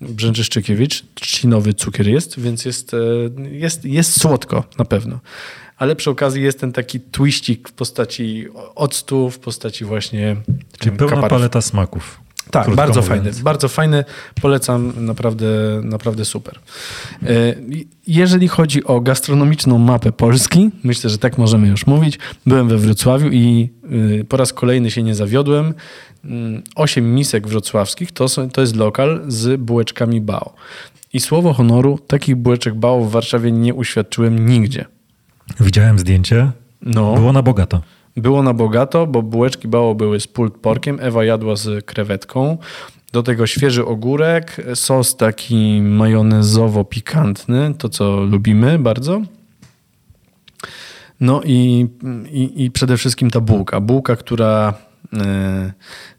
[0.00, 2.98] brzęczyszczykiewicz, trzcinowy cukier jest, więc jest, e,
[3.50, 5.18] jest, jest słodko na pewno.
[5.76, 10.36] Ale przy okazji jest ten taki twiścik w postaci octu, w postaci właśnie
[10.78, 11.30] Czyli pełna kaparów.
[11.30, 12.20] paleta smaków.
[12.64, 13.24] Tak, bardzo mówiąc.
[13.24, 14.04] fajny, bardzo fajny,
[14.42, 15.46] polecam, naprawdę,
[15.84, 16.58] naprawdę super.
[17.22, 17.26] E,
[18.06, 23.28] Jeżeli chodzi o gastronomiczną mapę Polski, myślę, że tak możemy już mówić, byłem we Wrocławiu
[23.32, 23.70] i
[24.20, 25.74] y, po raz kolejny się nie zawiodłem.
[26.24, 30.54] Mm, Osiem misek wrocławskich to, to jest lokal z bułeczkami bao.
[31.12, 34.84] I słowo honoru, takich bułeczek bao w Warszawie nie uświadczyłem nigdzie.
[35.60, 36.50] Widziałem zdjęcie.
[36.82, 37.14] No.
[37.14, 37.82] Było na bogato.
[38.16, 42.58] Było na bogato, bo bułeczki bao były z pulled porkiem, Ewa jadła z krewetką.
[43.12, 49.22] Do tego świeży ogórek, sos taki majonezowo-pikantny, to co lubimy bardzo.
[51.20, 51.86] No i,
[52.30, 53.80] i, i przede wszystkim ta bułka.
[53.80, 54.74] Bułka, która
[55.12, 55.72] e,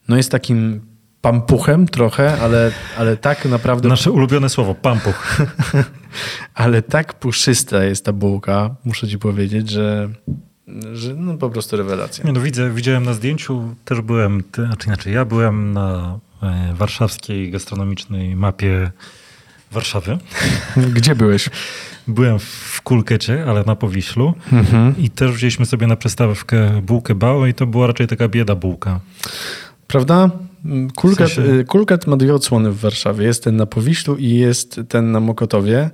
[0.08, 0.82] no jest takim
[1.22, 5.38] pampuchem trochę, ale, ale tak naprawdę Nasze ulubione słowo, pampuch.
[6.54, 10.10] ale tak puszysta jest ta bułka, muszę ci powiedzieć, że,
[10.94, 12.26] że no po prostu rewelacja.
[12.26, 16.74] Nie no, widzę, widziałem na zdjęciu, też byłem, ty, znaczy inaczej, ja byłem na e,
[16.78, 18.92] warszawskiej gastronomicznej mapie
[19.72, 20.18] Warszawy.
[20.96, 21.50] Gdzie byłeś?
[22.08, 24.98] Byłem w Kulkecie, ale na Powiślu Mhm.
[24.98, 29.00] i też wzięliśmy sobie na przystawkę bułkę bałę i to była raczej taka bieda bułka.
[29.88, 30.30] Prawda?
[30.96, 33.26] Kulkat, W sensie- y, Kulkat ma dwie odsłony w Warszawie.
[33.26, 35.90] Jest ten na Powiślu i jest ten na Mokotowie.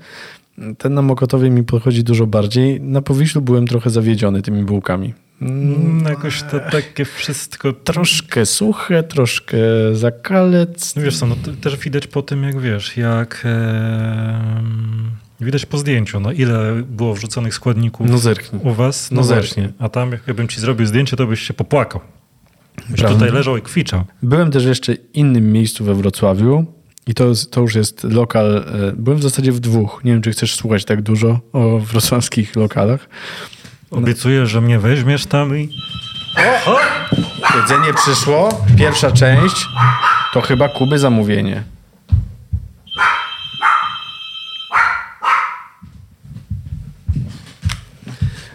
[0.77, 2.81] Ten na Mokotowie mi podchodzi dużo bardziej.
[2.81, 5.13] Na Powiślu byłem trochę zawiedziony tymi bułkami.
[5.41, 7.73] Mm, Mm, jakoś to takie wszystko...
[7.73, 9.57] Troszkę suche, troszkę
[9.93, 10.95] zakalec.
[10.95, 13.47] No wiesz co, no też widać po tym, jak wiesz, jak...
[15.41, 18.61] Widać po zdjęciu, no ile było wrzuconych składników No zerknij.
[18.63, 19.11] u was.
[19.11, 19.67] No zerknij.
[19.79, 22.01] A tam, jakbym ci zrobił zdjęcie, to byś się popłakał.
[22.89, 23.19] Byś Prawda.
[23.19, 24.03] tutaj leżał i kwiczał.
[24.23, 26.65] Byłem też w jeszcze innym miejscu we Wrocławiu
[27.07, 28.57] i to, to już jest lokal.
[28.57, 28.63] e,
[28.95, 30.01] Byłem w zasadzie w dwóch.
[30.03, 33.09] Nie wiem, czy chcesz słuchać tak dużo o wrocławskich lokalach.
[33.91, 35.69] Obiecuję, że mnie weźmiesz tam i...
[37.61, 38.65] Jedzenie przyszło.
[38.77, 39.65] Pierwsza część
[40.33, 41.63] to chyba Kuby zamówienie.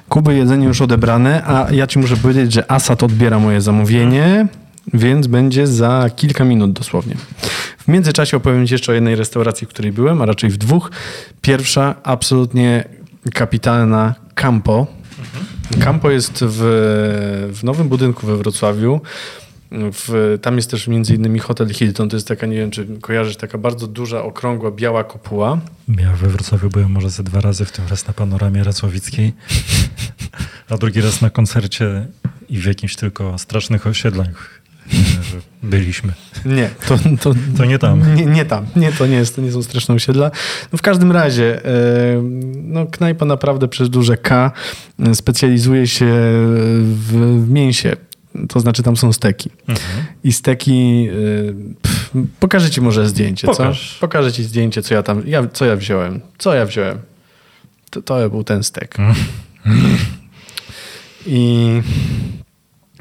[0.08, 4.46] Kuby jedzenie już odebrane, a ja ci muszę powiedzieć, że Asad odbiera moje zamówienie,
[4.94, 7.14] więc będzie za kilka minut dosłownie.
[7.88, 10.90] W międzyczasie opowiem Ci jeszcze o jednej restauracji, w której byłem, a raczej w dwóch.
[11.42, 12.84] Pierwsza, absolutnie
[13.34, 14.86] kapitalna, Campo.
[15.80, 16.58] Campo jest w,
[17.52, 19.00] w nowym budynku we Wrocławiu.
[19.72, 22.08] W, tam jest też między innymi Hotel Hilton.
[22.08, 25.58] To jest taka, nie wiem czy kojarzysz, taka bardzo duża, okrągła, biała kopuła.
[25.98, 29.32] Ja we Wrocławiu byłem może ze dwa razy, w tym raz na panoramie Racławickiej,
[30.70, 32.06] a drugi raz na koncercie
[32.48, 34.60] i w jakimś tylko strasznych osiedlach
[34.92, 36.12] e, byliśmy.
[36.44, 38.14] Nie, to, to, To nie tam.
[38.14, 38.66] Nie, nie tam.
[38.76, 40.30] Nie, to nie, jest, to nie są straszne osiedla.
[40.72, 41.70] No w każdym razie, e,
[42.62, 44.52] no knajpa naprawdę przez duże K
[44.98, 46.06] e, specjalizuje się
[46.82, 47.96] w, w mięsie.
[48.48, 49.50] To znaczy tam są steki.
[49.68, 50.04] Mhm.
[50.24, 51.08] I steki...
[51.10, 53.94] e, Pff, pokażę ci może zdjęcie, Pokaż.
[53.94, 54.00] co?
[54.00, 55.22] Pokażę ci zdjęcie, co ja tam...
[55.26, 56.20] Ja, co ja wziąłem.
[56.38, 56.98] Co ja wziąłem?
[57.90, 58.96] To, to był ten stek.
[61.26, 61.82] I...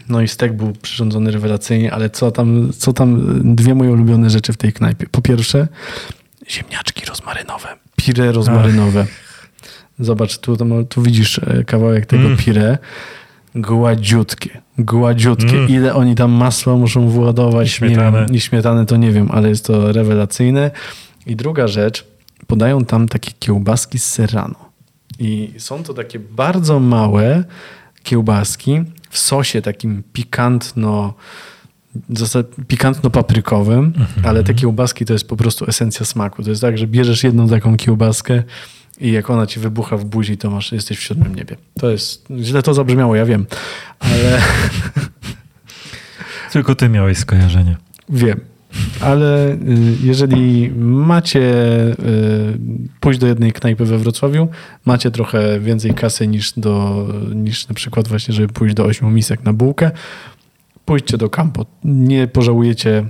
[0.10, 3.22] No i stek był przyrządzony rewelacyjnie, ale co tam, co tam,
[3.56, 5.06] dwie moje ulubione rzeczy w tej knajpie.
[5.12, 5.67] Po pierwsze,
[6.50, 9.06] ziemniaczki rozmarynowe, pire rozmarynowe.
[10.00, 10.58] Zobacz, tu,
[10.89, 12.38] tu, widzisz e, kawałek tego Mm.
[12.38, 12.78] pire.
[13.56, 15.58] Gładziutkie, gładziutkie.
[15.58, 15.70] Mm.
[15.70, 18.17] Ile oni tam masła muszą władować, I śmietany.
[18.26, 20.72] wiem, i śmietany to nie wiem, ale jest to rewelacyjne.
[21.26, 22.08] I druga rzecz,
[22.48, 24.56] podają tam takie kiełbaski z serrano.
[25.20, 27.43] I są to takie bardzo małe
[28.04, 31.13] kiełbaski w sosie takim pikantno,
[32.67, 33.91] pikantno-paprykowym,
[34.24, 36.43] ale te kiełbaski to jest po prostu esencja smaku.
[36.43, 38.43] To jest tak, że bierzesz jedną taką kiełbaskę
[39.00, 41.56] i jak ona ci wybucha w buzi, to masz, jesteś w siódmym niebie.
[41.80, 43.46] To jest, źle to zabrzmiało, ja wiem,
[44.00, 44.41] ale
[46.52, 47.78] Tylko ty miałeś skojarzenie.
[48.10, 48.39] wiem.
[49.01, 49.57] Ale y,
[50.03, 52.60] jeżeli macie y,
[52.99, 54.47] pójść do jednej knajpy we Wrocławiu,
[54.86, 59.43] macie trochę więcej kasy niż, do, niż na przykład właśnie, żeby pójść do ośmiu misek
[59.43, 59.91] na bułkę,
[60.86, 61.65] pójdźcie do Campo.
[61.83, 63.05] Nie pożałujecie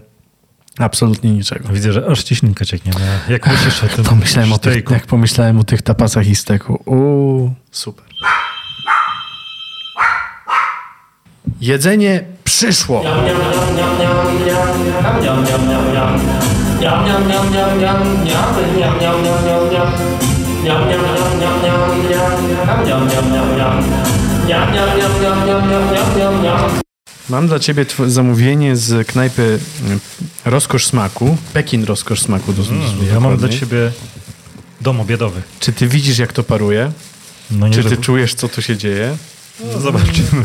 [0.77, 1.69] absolutnie niczego.
[1.69, 2.91] Widzę, że aż ciśninka cieknie.
[2.95, 6.81] No, jak myślisz o tym Pomyślałem o tych, jak pomyślałem o tych tapasach i steku.
[6.85, 8.05] Uuu, super.
[11.61, 13.03] Jedzenie przyszło.
[27.29, 29.99] Mam dla ciebie zamówienie z knajpy mm,
[30.45, 31.37] Rozkosz Smaku.
[31.53, 32.53] Pekin Rozkosz Smaku.
[32.53, 32.81] Do, Mm,
[33.13, 33.91] ja mam dla ciebie
[34.81, 35.41] dom obiadowy.
[35.59, 36.91] Czy ty widzisz, jak to paruje?
[37.51, 39.17] No nie, Czy ty czujesz, co tu się dzieje?
[39.73, 40.43] no, zobaczymy.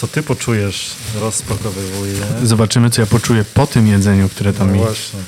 [0.00, 2.14] Co ty poczujesz, rozpakowywuję.
[2.42, 4.78] Zobaczymy, co ja poczuję po tym jedzeniu, które tam No mi...
[4.80, 5.20] właśnie.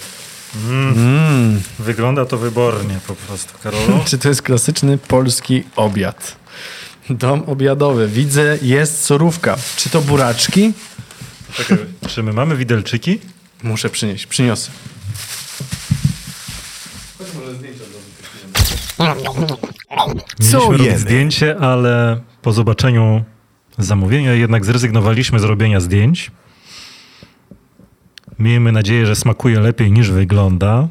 [0.68, 1.62] Mm, Mm.
[1.78, 4.00] wygląda to wybornie po prostu, Karolu.
[4.08, 6.37] Czy to jest klasyczny polski obiad?
[7.11, 8.08] Dom obiadowy.
[8.08, 9.56] Widzę, jest surówka.
[9.76, 10.72] Czy to buraczki?
[11.54, 13.18] Czekaj, czy my mamy widelczyki?
[13.62, 14.26] Muszę przynieść.
[14.26, 14.70] Przyniosę.
[20.50, 20.98] Co Mieliśmy jemy?
[20.98, 23.24] zdjęcie, ale po zobaczeniu
[23.78, 26.30] zamówienia jednak zrezygnowaliśmy z robienia zdjęć.
[28.38, 30.88] Miejmy nadzieję, że smakuje lepiej niż wygląda.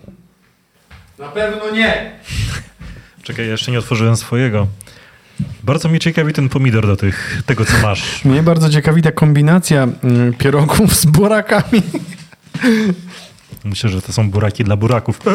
[1.19, 2.11] Na pewno nie.
[3.23, 4.67] Czekaj, ja jeszcze nie otworzyłem swojego.
[5.63, 8.03] Bardzo mnie ciekawi ten pomidor do tych, tego, co masz.
[8.25, 11.81] Mnie bardzo ciekawi ta kombinacja mm, pierogów z burakami.
[13.63, 15.19] Myślę, że to są buraki dla buraków.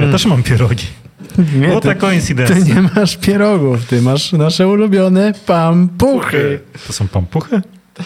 [0.00, 0.86] Ja też mam pierogi.
[1.56, 2.56] Nie, O, ta ty, koincydencja.
[2.56, 6.60] ty nie masz pierogów, ty masz nasze ulubione pampuchy.
[6.86, 7.62] To są pampuchy?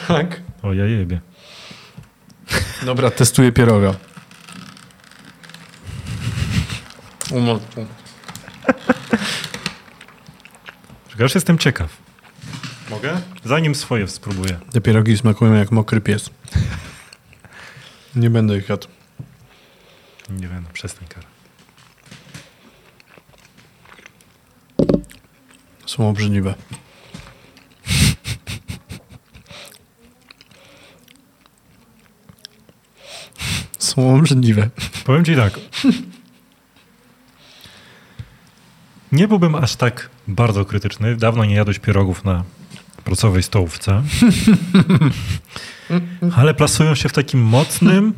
[0.08, 0.40] Tak.
[0.62, 1.20] O, ja jebie.
[2.84, 3.94] Dobra, testuję pieroga.
[7.30, 7.86] Umocku.
[11.10, 11.96] Czekaj, aż jestem ciekaw.
[12.90, 13.20] Mogę?
[13.44, 14.58] Zanim swoje spróbuję.
[14.72, 16.30] Te pierogi smakują jak mokry pies.
[18.16, 18.88] Nie będę ich jadł.
[20.30, 21.35] Nie wiem, no przestań, Karol.
[25.96, 26.54] Są obrzydliwe.
[33.78, 34.70] Są obrzydliwe.
[35.04, 35.60] Powiem ci tak.
[39.12, 41.16] Nie byłbym aż tak bardzo krytyczny.
[41.16, 42.44] Dawno nie jadłeś pierogów na
[43.04, 44.02] pracowej stołówce.
[46.36, 48.14] Ale plasują się w takim mocnym,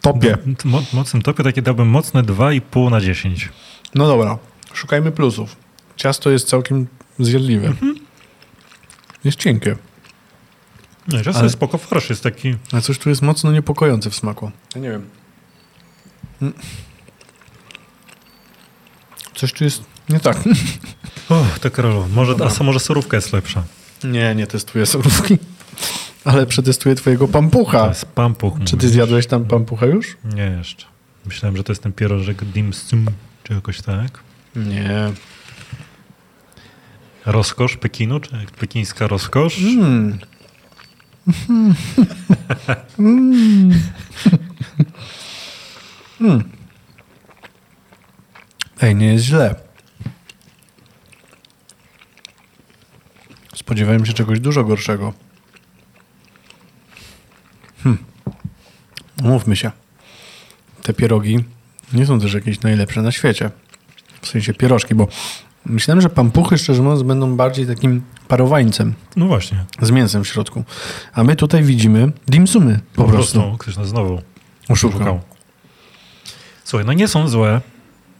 [0.00, 0.38] Topie.
[0.64, 1.44] mo, mocnym topie.
[1.44, 3.48] Takie dałbym mocne 2,5 na 10.
[3.94, 4.38] No dobra,
[4.74, 5.56] szukajmy plusów.
[5.96, 6.86] Ciasto jest całkiem
[7.18, 7.72] zjadliwe.
[9.24, 9.76] Jest cienkie.
[11.08, 11.50] Nie, czasem Ale- Ale...
[11.50, 12.56] spoko farsz jest taki...
[12.72, 14.50] A coś tu jest mocno niepokojące w smaku.
[14.74, 15.08] Ja nie wiem.
[16.42, 16.54] Mm.
[19.34, 20.36] Coś tu jest nie tak.
[21.28, 23.62] O, to Karolu, może, a co, może surówka jest lepsza.
[24.04, 25.38] Nie, nie testuję surówki.
[26.24, 27.86] Ale przetestuję twojego To pampucha.
[27.88, 28.54] jest pampuch.
[28.64, 30.16] Czy ty zjadłeś tam pampucha już?
[30.24, 30.86] Nie, jeszcze.
[31.26, 33.06] Myślałem, że to jest ten pierożek dim sum,
[33.44, 34.20] czy jakoś tak.
[34.56, 35.12] Nie.
[37.26, 38.30] Rozkosz Pekinu, czy
[38.60, 39.58] pekińska rozkosz?
[39.58, 40.18] Mm.
[42.98, 43.74] Mm.
[48.80, 49.54] Ej, nie jest źle.
[53.54, 55.12] Spodziewałem się czegoś dużo gorszego.
[57.82, 58.04] Hmm.
[59.22, 59.70] Mówmy się.
[60.82, 61.44] Te pierogi
[61.92, 63.50] nie są też jakieś najlepsze na świecie.
[64.22, 65.08] W sensie pierożki, bo
[65.66, 69.64] myślałem, że pampuchy, szczerze mówiąc, będą bardziej takim parowańcem No właśnie.
[69.82, 70.64] z mięsem w środku.
[71.14, 73.40] A my tutaj widzimy dimsumy po, Po, prostu.
[73.40, 73.58] prostu.
[73.58, 74.22] Ktoś nas znowu
[74.68, 75.20] Oszukał.
[76.64, 77.60] Słuchaj, no nie są złe.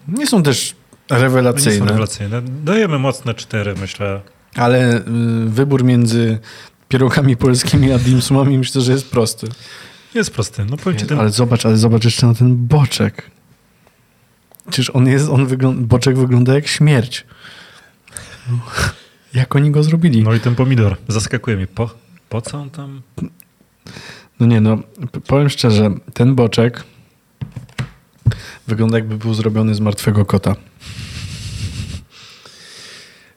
[0.08, 0.74] Nie są też
[1.10, 2.42] No nie są rewelacyjne, rewelacyjne.
[2.42, 4.20] Dajemy mocne cztery, myślę.
[4.56, 5.02] ale y,
[5.46, 6.38] wybór między
[6.88, 9.48] pierogami polskimi a dimsumami myślę, że jest prosty.
[10.14, 10.64] Jest prosty.
[10.70, 13.30] No powiem ci, ten Ale zobacz, ale zobacz jeszcze na ten boczek.
[14.70, 17.26] Przecież on jest, on wygląda, boczek wygląda jak śmierć.
[18.50, 18.58] No,
[19.34, 20.22] Jak oni go zrobili?
[20.22, 20.96] No i ten pomidor.
[21.08, 21.66] Zaskakuje mnie.
[21.66, 21.90] Po,
[22.28, 23.02] po co on tam?
[24.40, 24.78] No nie, no
[25.26, 26.84] powiem szczerze, ten boczek
[28.66, 30.56] wygląda jakby był zrobiony z martwego kota.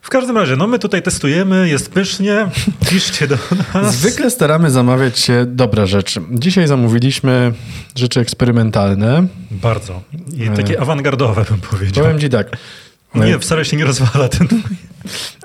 [0.05, 2.47] W każdym razie, no my tutaj testujemy, jest pysznie.
[2.89, 3.37] Piszcie do
[3.73, 3.95] nas.
[3.95, 6.21] Zwykle staramy zamawiać się dobre rzeczy.
[6.31, 7.53] Dzisiaj zamówiliśmy
[7.95, 9.27] rzeczy eksperymentalne.
[9.51, 10.01] Bardzo.
[10.37, 12.03] I takie awangardowe bym powiedział.
[12.03, 12.47] Powiem ci tak.
[13.15, 14.47] Nie, wcale się nie rozwala ten.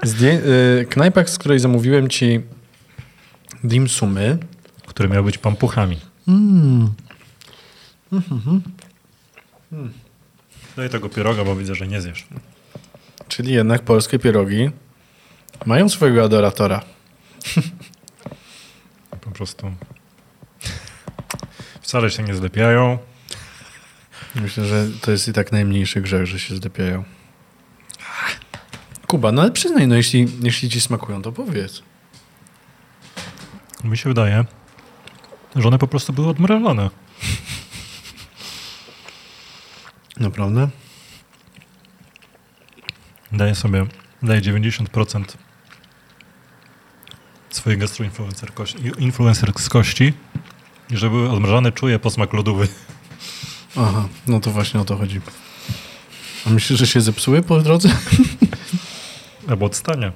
[0.05, 0.41] Zdję-
[0.89, 2.41] knajpa, z której zamówiłem ci
[3.65, 4.39] dimsumy,
[4.87, 5.97] Który miał być pampuchami.
[10.77, 12.27] Daj tego pieroga, bo widzę, że nie zjesz.
[13.41, 14.71] Czyli jednak polskie pierogi,
[15.67, 16.81] mają swojego adoratora.
[19.21, 19.73] Po prostu.
[21.81, 22.99] Wcale się nie zlepiają.
[24.35, 27.05] Myślę, że to jest i tak najmniejszy grzech, że się zlepiają.
[29.07, 31.83] Kuba, no ale przyznaj, no jeśli, jeśli ci smakują, to powiedz.
[33.85, 34.45] Mi się wydaje,
[35.57, 36.91] że one po prostu były odmrażane.
[40.17, 40.69] Naprawdę?
[43.33, 43.87] Daję sobie,
[44.23, 45.25] daję 90%
[47.51, 50.13] swojej gastroinfluencerskości
[50.91, 52.69] i że były odmrażane, czuję posmak lodówy.
[53.77, 55.21] Aha, no to właśnie o to chodzi.
[56.47, 57.89] A myślisz, że się zepsuły po drodze?
[59.49, 60.13] Albo odstania.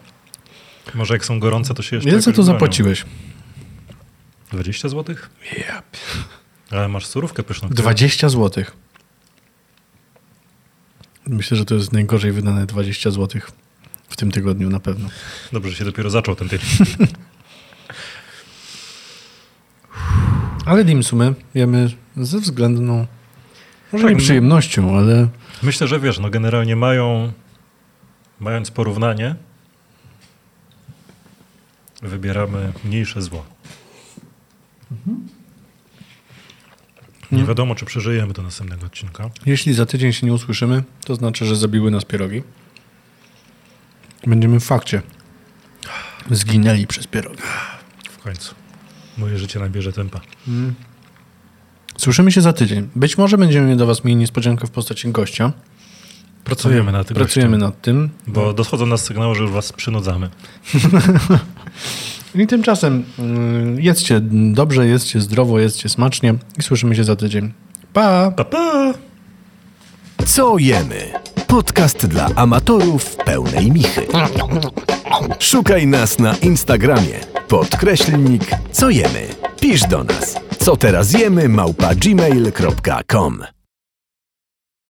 [0.94, 2.52] Może jak są gorące, to się jeszcze Ile za to bronią.
[2.52, 3.04] zapłaciłeś?
[4.52, 5.16] 20 zł?
[6.70, 7.68] Ale masz surówkę pyszną.
[7.68, 8.64] 20 zł.
[11.26, 13.40] Myślę, że to jest najgorzej wydane 20 zł
[14.08, 15.08] w tym tygodniu na pewno.
[15.52, 16.68] Dobrze, że się dopiero zaczął ten tydzień.
[20.66, 23.06] Ale dimsumy jemy ze względną,
[23.92, 24.24] może Tak, nie no.
[24.24, 25.28] przyjemnością, ale
[25.62, 27.32] Myślę, że wiesz, no generalnie mają,
[28.40, 29.34] mając porównanie,
[32.02, 33.44] wybieramy mniejsze zło.
[37.36, 39.30] Nie wiadomo, czy przeżyjemy do następnego odcinka.
[39.46, 42.42] jeśli za tydzień się nie usłyszymy, to znaczy, że zabiły nas pierogi.
[44.26, 45.02] Będziemy w fakcie.
[46.30, 47.42] Zginęli przez pierogi.
[48.10, 48.54] W końcu.
[49.18, 50.20] Moje życie nabierze tempa.
[51.98, 52.88] Słyszymy się za tydzień.
[52.96, 55.52] Być może będziemy do Was mieli niespodziankę w postaci gościa.
[56.44, 57.16] Pracujemy nad tym.
[57.16, 58.10] Pracujemy nad tym.
[58.26, 60.30] Bo dochodzą nas sygnały, że już was przynudzamy.
[62.34, 64.20] I tymczasem mm, jedzcie
[64.52, 67.52] dobrze, jedzcie zdrowo, jedzcie smacznie i słyszymy się za tydzień.
[67.92, 68.30] Pa!
[68.30, 68.94] Pa, pa!
[70.26, 71.12] Co jemy?
[71.46, 74.06] Podcast dla amatorów pełnej michy.
[75.38, 77.20] Szukaj nas na Instagramie.
[77.48, 78.42] Podkreślnik
[78.72, 79.26] co jemy.
[79.60, 80.36] Pisz do nas.
[80.58, 83.44] Co teraz jemy małpa gmail.com